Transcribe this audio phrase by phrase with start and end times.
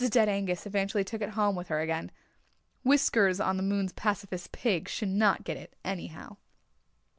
[0.09, 2.09] Dead Angus eventually took it home with her again.
[2.83, 6.37] Whiskers on the moon's pacifist pig should not get it, anyhow.